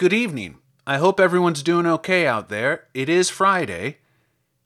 Good 0.00 0.14
evening. 0.14 0.56
I 0.86 0.96
hope 0.96 1.20
everyone's 1.20 1.62
doing 1.62 1.84
okay 1.84 2.26
out 2.26 2.48
there. 2.48 2.86
It 2.94 3.10
is 3.10 3.28
Friday. 3.28 3.98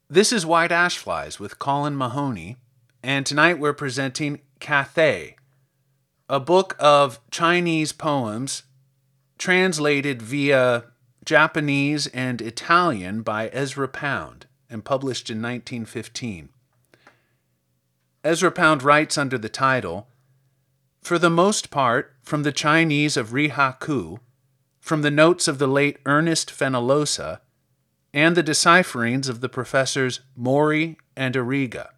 This 0.08 0.32
is 0.32 0.46
White 0.46 0.70
Ash 0.70 0.96
Flies 0.96 1.40
with 1.40 1.58
Colin 1.58 1.96
Mahoney, 1.96 2.58
and 3.02 3.26
tonight 3.26 3.58
we're 3.58 3.72
presenting 3.72 4.42
Cathay, 4.60 5.34
a 6.28 6.38
book 6.38 6.76
of 6.78 7.18
Chinese 7.32 7.90
poems 7.90 8.62
translated 9.36 10.22
via 10.22 10.84
Japanese 11.24 12.06
and 12.06 12.40
Italian 12.40 13.22
by 13.22 13.48
Ezra 13.48 13.88
Pound 13.88 14.46
and 14.70 14.84
published 14.84 15.30
in 15.30 15.42
1915. 15.42 16.48
Ezra 18.22 18.52
Pound 18.52 18.84
writes 18.84 19.18
under 19.18 19.36
the 19.36 19.48
title 19.48 20.06
For 21.02 21.18
the 21.18 21.28
most 21.28 21.72
part, 21.72 22.14
from 22.22 22.44
the 22.44 22.52
Chinese 22.52 23.16
of 23.16 23.30
Rihaku, 23.30 24.20
from 24.84 25.00
the 25.00 25.10
notes 25.10 25.48
of 25.48 25.56
the 25.56 25.66
late 25.66 25.96
Ernest 26.04 26.50
Fenollosa, 26.50 27.40
and 28.12 28.36
the 28.36 28.42
decipherings 28.42 29.30
of 29.30 29.40
the 29.40 29.48
professors 29.48 30.20
Mori 30.36 30.98
and 31.16 31.34
Ariga. 31.34 31.88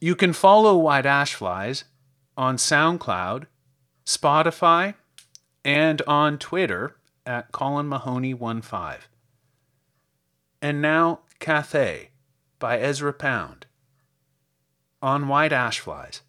You 0.00 0.14
can 0.14 0.32
follow 0.32 0.78
White 0.78 1.04
Ash 1.04 1.34
Flies 1.34 1.82
on 2.36 2.58
SoundCloud, 2.58 3.46
Spotify, 4.06 4.94
and 5.64 6.00
on 6.02 6.38
Twitter 6.38 6.94
at 7.26 7.50
Colin 7.50 7.90
Mahoney15. 7.90 8.98
And 10.62 10.80
now, 10.80 11.22
Cathay 11.40 12.10
by 12.60 12.78
Ezra 12.78 13.12
Pound 13.12 13.66
on 15.02 15.26
White 15.26 15.52
Ash 15.52 15.80
Flies. 15.80 16.22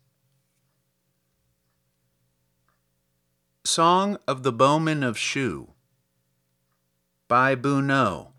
Song 3.65 4.17
of 4.27 4.43
the 4.43 4.51
Bowmen 4.51 5.03
of 5.03 5.17
Shu 5.17 5.69
by 7.29 7.55
Bunno, 7.55 8.33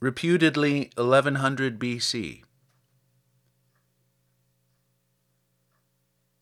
reputedly 0.00 0.90
1100 0.96 1.78
BC. 1.78 2.42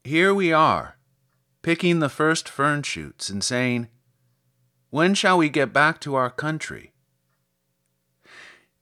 Here 0.04 0.32
we 0.32 0.54
are, 0.54 0.96
picking 1.60 1.98
the 1.98 2.08
first 2.08 2.48
fern 2.48 2.82
shoots 2.82 3.28
and 3.28 3.44
saying, 3.44 3.88
When 4.88 5.12
shall 5.12 5.36
we 5.36 5.50
get 5.50 5.74
back 5.74 6.00
to 6.00 6.14
our 6.14 6.30
country? 6.30 6.94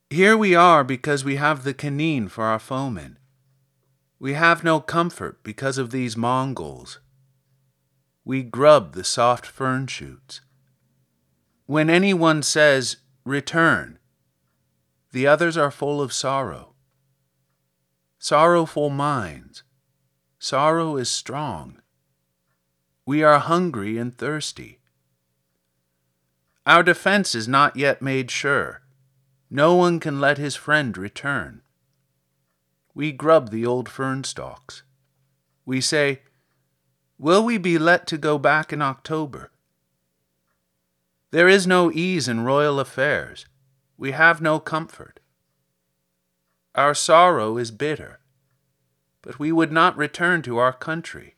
Here 0.09 0.37
we 0.37 0.55
are 0.55 0.85
because 0.85 1.25
we 1.25 1.35
have 1.35 1.65
the 1.65 1.75
Ken-nin 1.75 2.29
for 2.29 2.45
our 2.45 2.61
foemen. 2.61 3.19
We 4.21 4.35
have 4.35 4.63
no 4.63 4.79
comfort 4.79 5.43
because 5.43 5.79
of 5.79 5.91
these 5.91 6.17
Mongols. 6.17 7.01
We 8.25 8.43
grub 8.43 8.95
the 8.95 9.05
soft 9.05 9.47
fern 9.47 9.87
shoots. 9.89 10.41
When 11.67 11.91
anyone 11.91 12.43
says, 12.43 12.99
Return, 13.25 13.99
the 15.13 15.27
others 15.27 15.57
are 15.57 15.71
full 15.71 16.01
of 16.01 16.13
sorrow. 16.13 16.75
Sorrowful 18.19 18.91
minds. 18.91 19.63
Sorrow 20.39 20.97
is 20.97 21.11
strong. 21.11 21.81
We 23.05 23.23
are 23.23 23.39
hungry 23.39 23.99
and 23.99 24.17
thirsty. 24.17 24.79
Our 26.65 26.83
defense 26.83 27.35
is 27.35 27.49
not 27.49 27.77
yet 27.77 28.01
made 28.01 28.31
sure. 28.31 28.83
No 29.51 29.75
one 29.75 29.99
can 29.99 30.21
let 30.21 30.39
his 30.39 30.55
friend 30.55 30.97
return. 30.97 31.63
We 32.95 33.11
grub 33.11 33.51
the 33.51 33.67
old 33.67 33.89
fern 33.89 34.23
stalks. 34.23 34.83
We 35.67 35.81
say, 35.81 36.23
Will 37.19 37.45
we 37.45 37.59
be 37.59 37.79
let 37.79 38.07
to 38.09 38.19
go 38.19 38.39
back 38.39 38.73
in 38.73 38.83
October? 38.83 39.51
There 41.31 41.49
is 41.49 41.67
no 41.67 41.91
ease 41.91 42.29
in 42.29 42.45
royal 42.45 42.79
affairs. 42.79 43.47
We 43.97 44.11
have 44.11 44.41
no 44.41 44.61
comfort. 44.61 45.21
Our 46.75 46.95
sorrow 46.95 47.57
is 47.59 47.71
bitter, 47.71 48.21
but 49.23 49.39
we 49.39 49.53
would 49.53 49.71
not 49.73 49.97
return 49.97 50.43
to 50.43 50.59
our 50.59 50.73
country. 50.73 51.37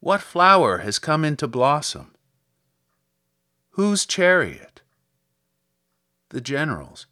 What 0.00 0.20
flower 0.20 0.78
has 0.78 0.98
come 0.98 1.24
into 1.24 1.48
blossom? 1.48 2.14
Whose 3.70 4.04
chariot? 4.04 4.82
The 6.28 6.40
general's. 6.40 7.06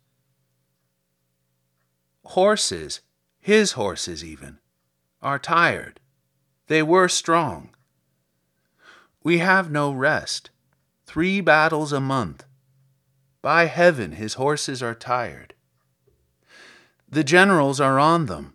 Horses, 2.25 3.01
his 3.41 3.73
horses 3.73 4.23
even, 4.23 4.59
are 5.23 5.39
tired. 5.39 6.01
They 6.73 6.83
were 6.83 7.07
strong. 7.07 7.75
We 9.23 9.41
have 9.41 9.71
no 9.71 9.93
rest. 9.93 10.49
Three 11.05 11.43
battles 11.43 11.93
a 11.93 12.01
month. 12.01 12.47
By 13.43 13.67
heaven, 13.67 14.13
his 14.13 14.41
horses 14.41 14.83
are 14.83 14.95
tired. 14.95 15.53
The 17.07 17.25
generals 17.25 17.79
are 17.79 17.99
on 17.99 18.25
them. 18.25 18.55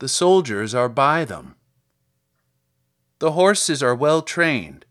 The 0.00 0.08
soldiers 0.08 0.74
are 0.74 0.88
by 0.88 1.24
them. 1.24 1.54
The 3.20 3.30
horses 3.30 3.80
are 3.80 3.94
well 3.94 4.22
trained. 4.22 4.84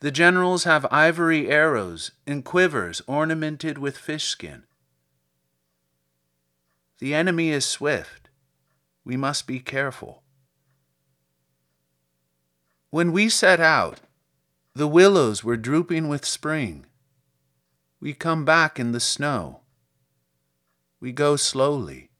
The 0.00 0.10
generals 0.10 0.64
have 0.64 0.84
ivory 0.90 1.48
arrows 1.48 2.10
and 2.26 2.44
quivers 2.44 3.02
ornamented 3.06 3.78
with 3.78 3.96
fish 3.96 4.24
skin. 4.24 4.64
The 6.98 7.14
enemy 7.14 7.50
is 7.50 7.64
swift. 7.64 8.30
We 9.04 9.16
must 9.16 9.46
be 9.46 9.60
careful. 9.60 10.21
When 12.92 13.10
we 13.10 13.30
set 13.30 13.58
out, 13.58 14.02
the 14.74 14.86
willows 14.86 15.42
were 15.42 15.56
drooping 15.56 16.08
with 16.08 16.26
spring. 16.26 16.84
We 18.00 18.12
come 18.12 18.44
back 18.44 18.78
in 18.78 18.92
the 18.92 19.00
snow. 19.00 19.60
We 21.00 21.10
go 21.10 21.36
slowly. 21.36 22.10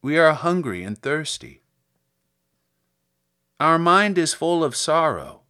We 0.00 0.16
are 0.18 0.34
hungry 0.34 0.84
and 0.84 0.96
thirsty. 0.96 1.64
Our 3.58 3.76
mind 3.76 4.18
is 4.18 4.32
full 4.32 4.62
of 4.62 4.76
sorrow. 4.76 5.40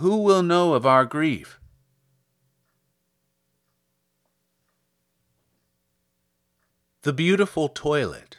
Who 0.00 0.24
will 0.24 0.42
know 0.42 0.74
of 0.74 0.84
our 0.84 1.04
grief? 1.04 1.60
The 7.02 7.12
Beautiful 7.12 7.68
Toilet 7.68 8.38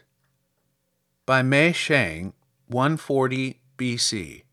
by 1.25 1.41
Mei 1.41 1.71
Sheng, 1.71 2.33
140 2.67 3.60
BC. 3.81 4.43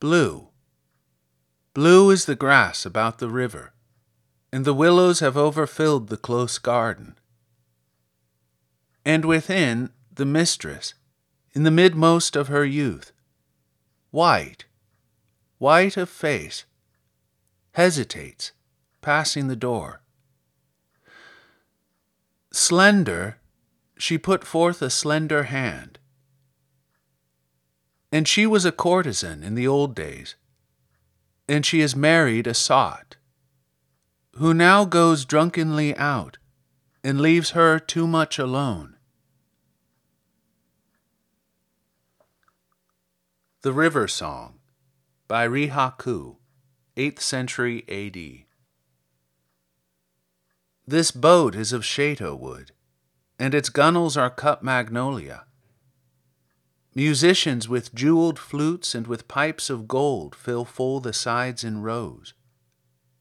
Blue. 0.00 0.48
Blue 1.72 2.10
is 2.10 2.26
the 2.26 2.34
grass 2.34 2.84
about 2.84 3.20
the 3.20 3.30
river, 3.30 3.72
and 4.52 4.66
the 4.66 4.74
willows 4.74 5.20
have 5.20 5.34
overfilled 5.34 6.08
the 6.08 6.18
close 6.18 6.58
garden. 6.58 7.18
And 9.02 9.24
within, 9.24 9.92
the 10.14 10.26
mistress, 10.26 10.92
in 11.54 11.62
the 11.62 11.70
midmost 11.70 12.36
of 12.36 12.48
her 12.48 12.66
youth, 12.66 13.12
white, 14.10 14.66
white 15.56 15.96
of 15.96 16.10
face, 16.10 16.66
hesitates, 17.72 18.52
passing 19.00 19.48
the 19.48 19.56
door. 19.56 20.02
Slender, 22.52 23.38
she 23.96 24.18
put 24.18 24.44
forth 24.44 24.82
a 24.82 24.90
slender 24.90 25.44
hand. 25.44 25.98
And 28.12 28.28
she 28.28 28.46
was 28.46 28.66
a 28.66 28.72
courtesan 28.72 29.42
in 29.42 29.54
the 29.54 29.66
old 29.66 29.94
days, 29.96 30.36
and 31.48 31.64
she 31.64 31.80
has 31.80 31.96
married 31.96 32.46
a 32.46 32.52
sot, 32.52 33.16
who 34.36 34.52
now 34.52 34.84
goes 34.84 35.24
drunkenly 35.24 35.96
out 35.96 36.36
and 37.02 37.20
leaves 37.22 37.50
her 37.50 37.78
too 37.78 38.06
much 38.06 38.38
alone. 38.38 38.96
The 43.62 43.72
River 43.72 44.06
Song 44.06 44.58
by 45.26 45.48
Rihaku, 45.48 46.36
8th 46.96 47.20
century 47.20 47.84
AD. 47.88 48.44
This 50.86 51.10
boat 51.10 51.54
is 51.54 51.72
of 51.72 51.82
shato 51.82 52.38
wood, 52.38 52.72
and 53.38 53.54
its 53.54 53.70
gunwales 53.70 54.20
are 54.20 54.28
cut 54.28 54.62
magnolia. 54.62 55.46
Musicians 56.94 57.68
with 57.68 57.94
jeweled 57.94 58.38
flutes 58.38 58.94
and 58.94 59.06
with 59.06 59.28
pipes 59.28 59.70
of 59.70 59.88
gold 59.88 60.34
fill 60.34 60.64
full 60.64 61.00
the 61.00 61.12
sides 61.12 61.64
in 61.64 61.82
rows, 61.82 62.34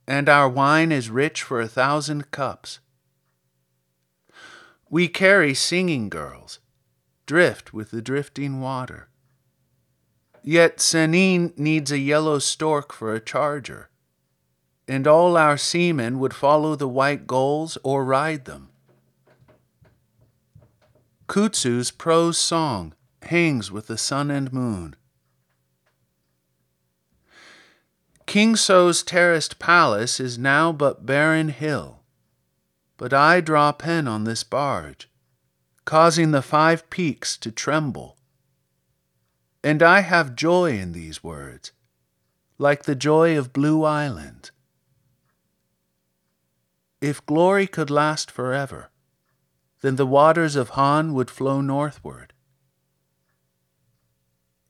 and 0.07 0.27
our 0.27 0.49
wine 0.49 0.91
is 0.91 1.09
rich 1.09 1.41
for 1.41 1.61
a 1.61 1.67
thousand 1.67 2.31
cups. 2.31 2.79
We 4.89 5.07
carry 5.07 5.53
singing 5.53 6.09
girls, 6.09 6.59
drift 7.25 7.73
with 7.73 7.91
the 7.91 8.01
drifting 8.01 8.59
water. 8.59 9.09
Yet 10.43 10.77
Sennin 10.77 11.57
needs 11.57 11.91
a 11.91 11.99
yellow 11.99 12.39
stork 12.39 12.91
for 12.91 13.13
a 13.13 13.21
charger 13.21 13.91
and 14.91 15.07
all 15.07 15.37
our 15.37 15.55
seamen 15.55 16.19
would 16.19 16.33
follow 16.33 16.75
the 16.75 16.87
white 16.87 17.25
gulls 17.25 17.77
or 17.81 18.03
ride 18.03 18.43
them. 18.43 18.67
Kutsu's 21.27 21.91
prose 21.91 22.37
song 22.37 22.93
hangs 23.23 23.71
with 23.71 23.87
the 23.87 23.97
sun 23.97 24.31
and 24.31 24.51
moon. 24.51 24.95
King 28.25 28.55
So's 28.55 29.03
terraced 29.03 29.59
palace 29.59 30.19
is 30.19 30.37
now 30.37 30.71
but 30.71 31.05
barren 31.05 31.49
hill, 31.49 32.03
but 32.97 33.13
I 33.13 33.41
draw 33.41 33.71
pen 33.71 34.07
on 34.07 34.23
this 34.23 34.43
barge, 34.43 35.09
causing 35.85 36.31
the 36.31 36.41
five 36.41 36.89
peaks 36.89 37.35
to 37.37 37.51
tremble. 37.51 38.17
And 39.63 39.83
I 39.83 39.99
have 39.99 40.35
joy 40.35 40.77
in 40.79 40.93
these 40.93 41.23
words, 41.23 41.71
like 42.57 42.83
the 42.83 42.95
joy 42.95 43.37
of 43.37 43.53
blue 43.53 43.83
Island. 43.83 44.51
If 47.01 47.25
glory 47.25 47.67
could 47.67 47.89
last 47.89 48.31
forever, 48.31 48.91
then 49.81 49.95
the 49.95 50.05
waters 50.05 50.55
of 50.55 50.69
Han 50.69 51.13
would 51.13 51.29
flow 51.29 51.59
northward. 51.59 52.30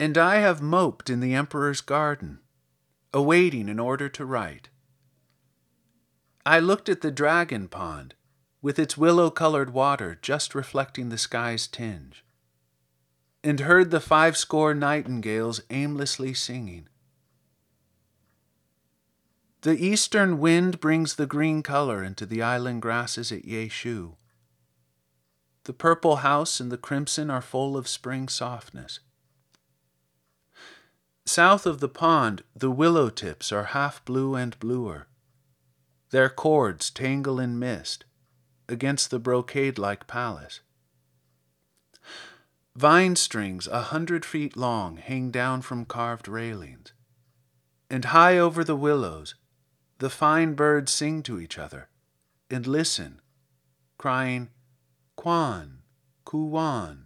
And 0.01 0.17
I 0.17 0.37
have 0.37 0.63
moped 0.63 1.11
in 1.11 1.19
the 1.19 1.35
emperor's 1.35 1.79
garden, 1.79 2.39
awaiting 3.13 3.69
an 3.69 3.79
order 3.79 4.09
to 4.09 4.25
write. 4.25 4.69
I 6.43 6.57
looked 6.57 6.89
at 6.89 7.01
the 7.01 7.11
dragon 7.11 7.67
pond, 7.67 8.15
with 8.63 8.79
its 8.79 8.97
willow 8.97 9.29
colored 9.29 9.69
water 9.69 10.17
just 10.19 10.55
reflecting 10.55 11.09
the 11.09 11.19
sky's 11.19 11.67
tinge, 11.67 12.25
and 13.43 13.59
heard 13.59 13.91
the 13.91 13.99
five 13.99 14.35
score 14.35 14.73
nightingales 14.73 15.61
aimlessly 15.69 16.33
singing. 16.33 16.87
The 19.61 19.77
eastern 19.77 20.39
wind 20.39 20.79
brings 20.79 21.13
the 21.13 21.27
green 21.27 21.61
color 21.61 22.03
into 22.03 22.25
the 22.25 22.41
island 22.41 22.81
grasses 22.81 23.31
at 23.31 23.45
Yei-shu. 23.45 24.15
The 25.65 25.73
purple 25.73 26.15
house 26.15 26.59
and 26.59 26.71
the 26.71 26.77
crimson 26.79 27.29
are 27.29 27.39
full 27.39 27.77
of 27.77 27.87
spring 27.87 28.27
softness. 28.29 28.99
South 31.25 31.65
of 31.65 31.79
the 31.79 31.89
pond, 31.89 32.43
the 32.55 32.71
willow 32.71 33.09
tips 33.09 33.51
are 33.51 33.65
half 33.65 34.03
blue 34.05 34.35
and 34.35 34.57
bluer. 34.59 35.07
Their 36.09 36.29
cords 36.29 36.89
tangle 36.89 37.39
in 37.39 37.57
mist 37.57 38.05
against 38.67 39.11
the 39.11 39.19
brocade 39.19 39.77
like 39.77 40.07
palace. 40.07 40.61
Vine 42.75 43.15
strings 43.15 43.67
a 43.67 43.81
hundred 43.81 44.25
feet 44.25 44.55
long 44.57 44.97
hang 44.97 45.29
down 45.29 45.61
from 45.61 45.85
carved 45.85 46.27
railings, 46.27 46.93
and 47.89 48.05
high 48.05 48.37
over 48.37 48.63
the 48.63 48.75
willows, 48.75 49.35
the 49.99 50.09
fine 50.09 50.53
birds 50.53 50.91
sing 50.91 51.21
to 51.23 51.39
each 51.39 51.57
other 51.57 51.89
and 52.49 52.67
listen, 52.67 53.21
crying, 53.97 54.49
Kwan, 55.15 55.83
Kuwan, 56.25 57.05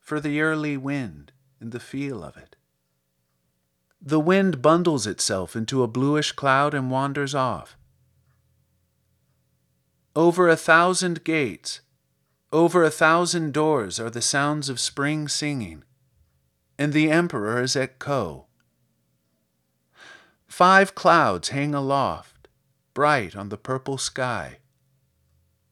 for 0.00 0.20
the 0.20 0.40
early 0.40 0.76
wind 0.76 1.32
and 1.60 1.72
the 1.72 1.80
feel 1.80 2.22
of 2.22 2.36
it. 2.36 2.56
The 4.04 4.18
wind 4.18 4.60
bundles 4.60 5.06
itself 5.06 5.54
into 5.54 5.84
a 5.84 5.86
bluish 5.86 6.32
cloud 6.32 6.74
and 6.74 6.90
wanders 6.90 7.36
off. 7.36 7.76
Over 10.16 10.48
a 10.48 10.56
thousand 10.56 11.22
gates, 11.22 11.82
over 12.52 12.82
a 12.82 12.90
thousand 12.90 13.54
doors 13.54 14.00
are 14.00 14.10
the 14.10 14.20
sounds 14.20 14.68
of 14.68 14.80
spring 14.80 15.28
singing, 15.28 15.84
and 16.76 16.92
the 16.92 17.12
emperor 17.12 17.62
is 17.62 17.76
at 17.76 18.00
Ko. 18.00 18.46
Five 20.48 20.96
clouds 20.96 21.50
hang 21.50 21.72
aloft, 21.72 22.48
bright 22.94 23.36
on 23.36 23.50
the 23.50 23.56
purple 23.56 23.98
sky. 23.98 24.58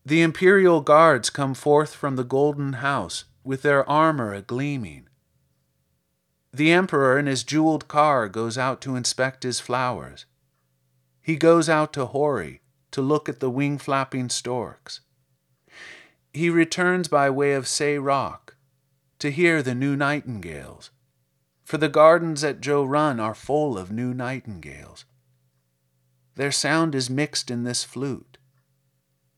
The 0.06 0.23
imperial 0.23 0.81
guards 0.81 1.31
come 1.31 1.53
forth 1.53 1.94
from 1.94 2.15
the 2.15 2.25
golden 2.25 2.75
house 2.75 3.25
with 3.43 3.62
their 3.62 3.87
armor 3.91 4.32
a 4.32 4.41
gleaming. 4.41 5.10
The 6.52 6.73
emperor 6.73 7.19
in 7.19 7.26
his 7.26 7.44
jeweled 7.44 7.88
car 7.88 8.29
goes 8.29 8.58
out 8.58 8.81
to 8.82 8.97
inspect 8.97 9.44
his 9.44 9.61
flowers. 9.61 10.26
He 11.23 11.37
goes 11.37 11.69
out 11.69 11.93
to 11.93 12.06
Hori 12.06 12.61
to 12.91 13.02
look 13.02 13.29
at 13.29 13.41
the 13.41 13.50
wing 13.50 13.79
flapping 13.79 14.29
storks. 14.29 15.00
He 16.32 16.50
returns 16.50 17.08
by 17.08 17.31
way 17.31 17.52
of 17.52 17.69
Sei 17.69 17.99
Rock 17.99 18.56
to 19.19 19.31
hear 19.31 19.62
the 19.62 19.75
new 19.75 19.97
nightingales 19.97 20.91
for 21.70 21.79
the 21.79 21.88
gardens 21.88 22.43
at 22.43 22.61
Jo-run 22.61 23.20
are 23.20 23.32
full 23.32 23.79
of 23.79 23.93
new 23.93 24.12
nightingales. 24.12 25.05
Their 26.35 26.50
sound 26.50 26.96
is 26.96 27.08
mixed 27.08 27.49
in 27.49 27.62
this 27.62 27.85
flute. 27.85 28.38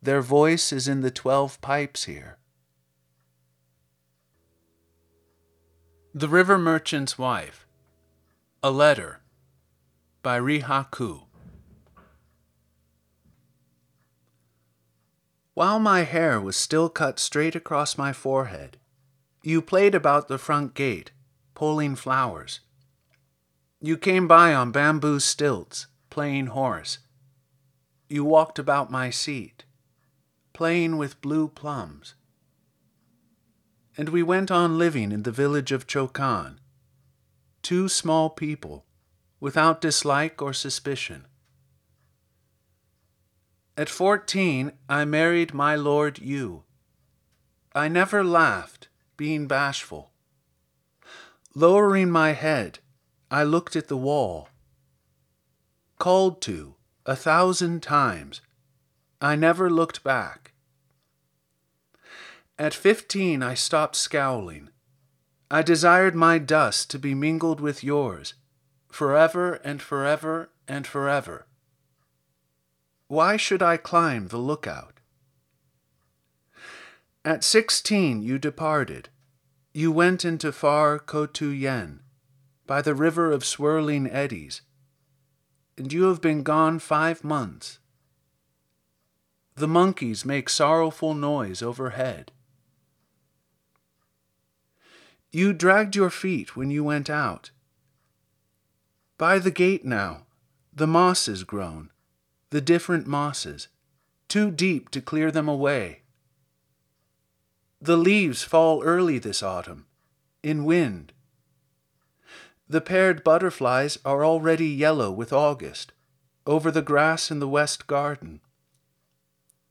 Their 0.00 0.22
voice 0.22 0.72
is 0.72 0.88
in 0.88 1.02
the 1.02 1.10
twelve 1.10 1.60
pipes 1.60 2.04
here. 2.04 2.38
The 6.14 6.28
River 6.28 6.58
Merchant's 6.58 7.16
Wife 7.16 7.66
A 8.62 8.70
Letter 8.70 9.22
by 10.22 10.38
Rihaku. 10.38 11.22
While 15.54 15.78
my 15.78 16.02
hair 16.02 16.38
was 16.38 16.54
still 16.54 16.90
cut 16.90 17.18
straight 17.18 17.54
across 17.54 17.96
my 17.96 18.12
forehead, 18.12 18.76
you 19.42 19.62
played 19.62 19.94
about 19.94 20.28
the 20.28 20.36
front 20.36 20.74
gate 20.74 21.12
pulling 21.54 21.96
flowers. 21.96 22.60
You 23.80 23.96
came 23.96 24.28
by 24.28 24.52
on 24.52 24.70
bamboo 24.70 25.18
stilts, 25.18 25.86
playing 26.10 26.48
horse. 26.48 26.98
You 28.10 28.22
walked 28.22 28.58
about 28.58 28.90
my 28.90 29.08
seat, 29.08 29.64
playing 30.52 30.98
with 30.98 31.22
blue 31.22 31.48
plums. 31.48 32.16
And 33.96 34.08
we 34.08 34.22
went 34.22 34.50
on 34.50 34.78
living 34.78 35.12
in 35.12 35.22
the 35.22 35.30
village 35.30 35.70
of 35.70 35.86
Chokan, 35.86 36.56
two 37.62 37.88
small 37.88 38.30
people, 38.30 38.86
without 39.38 39.80
dislike 39.80 40.40
or 40.40 40.52
suspicion. 40.52 41.26
At 43.76 43.88
fourteen, 43.88 44.72
I 44.88 45.04
married 45.04 45.52
my 45.52 45.74
Lord 45.76 46.18
Yu. 46.18 46.64
I 47.74 47.88
never 47.88 48.22
laughed, 48.22 48.88
being 49.16 49.46
bashful. 49.46 50.12
Lowering 51.54 52.10
my 52.10 52.32
head, 52.32 52.78
I 53.30 53.44
looked 53.44 53.76
at 53.76 53.88
the 53.88 53.96
wall. 53.96 54.48
Called 55.98 56.40
to 56.42 56.76
a 57.04 57.16
thousand 57.16 57.82
times, 57.82 58.40
I 59.20 59.36
never 59.36 59.70
looked 59.70 60.02
back. 60.02 60.51
At 62.58 62.74
fifteen, 62.74 63.42
I 63.42 63.54
stopped 63.54 63.96
scowling. 63.96 64.68
I 65.50 65.62
desired 65.62 66.14
my 66.14 66.38
dust 66.38 66.90
to 66.90 66.98
be 66.98 67.14
mingled 67.14 67.60
with 67.60 67.82
yours, 67.82 68.34
forever 68.90 69.54
and 69.64 69.82
forever 69.82 70.50
and 70.68 70.86
forever. 70.86 71.46
Why 73.08 73.36
should 73.36 73.62
I 73.62 73.76
climb 73.76 74.28
the 74.28 74.38
lookout? 74.38 75.00
At 77.24 77.42
sixteen, 77.42 78.22
you 78.22 78.38
departed. 78.38 79.08
You 79.74 79.90
went 79.90 80.24
into 80.24 80.52
far 80.52 80.98
Ku-to-en, 80.98 82.00
by 82.66 82.82
the 82.82 82.94
river 82.94 83.32
of 83.32 83.44
swirling 83.44 84.08
eddies, 84.08 84.62
and 85.76 85.92
you 85.92 86.04
have 86.04 86.20
been 86.20 86.42
gone 86.42 86.78
five 86.78 87.24
months. 87.24 87.78
The 89.54 89.68
monkeys 89.68 90.24
make 90.24 90.48
sorrowful 90.48 91.14
noise 91.14 91.62
overhead. 91.62 92.32
You 95.34 95.54
dragged 95.54 95.96
your 95.96 96.10
feet 96.10 96.56
when 96.56 96.70
you 96.70 96.84
went 96.84 97.08
out. 97.08 97.52
By 99.16 99.38
the 99.38 99.50
gate 99.50 99.82
now, 99.82 100.26
the 100.74 100.86
moss 100.86 101.26
is 101.26 101.42
grown, 101.42 101.88
the 102.50 102.60
different 102.60 103.06
mosses, 103.06 103.68
too 104.28 104.50
deep 104.50 104.90
to 104.90 105.00
clear 105.00 105.30
them 105.30 105.48
away. 105.48 106.02
The 107.80 107.96
leaves 107.96 108.42
fall 108.42 108.82
early 108.82 109.18
this 109.18 109.42
autumn, 109.42 109.86
in 110.42 110.66
wind. 110.66 111.14
The 112.68 112.82
paired 112.82 113.24
butterflies 113.24 113.98
are 114.04 114.24
already 114.24 114.68
yellow 114.68 115.10
with 115.10 115.32
August, 115.32 115.92
over 116.46 116.70
the 116.70 116.82
grass 116.82 117.30
in 117.30 117.38
the 117.38 117.48
west 117.48 117.86
garden. 117.86 118.40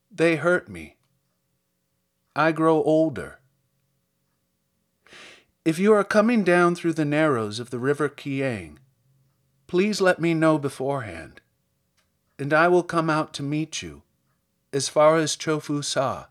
They 0.10 0.38
hurt 0.38 0.70
me. 0.70 0.98
I 2.36 2.51
grow 2.51 2.82
older. 2.82 3.41
If 5.63 5.77
you 5.77 5.94
are 5.94 6.03
coming 6.03 6.44
down 6.44 6.74
through 6.74 6.94
the 6.94 7.06
narrows 7.06 7.60
of 7.60 7.70
the 7.70 7.77
river 7.77 8.10
Kiang, 8.10 8.80
please 9.68 10.01
let 10.01 10.20
me 10.20 10.34
know 10.34 10.58
beforehand, 10.58 11.39
and 12.39 12.51
I 12.51 12.68
will 12.68 12.82
come 12.82 13.12
out 13.12 13.32
to 13.36 13.44
meet 13.44 13.84
you, 13.84 14.01
as 14.74 14.89
far 14.89 15.18
as 15.18 15.38
Chofu 15.38 15.84
Sa 15.84 16.25